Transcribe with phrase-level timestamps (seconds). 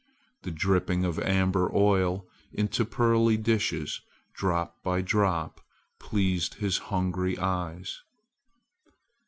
[0.41, 4.01] The dripping of amber oil into pearly dishes,
[4.33, 5.61] drop by drop,
[5.99, 8.01] pleased his hungry eyes.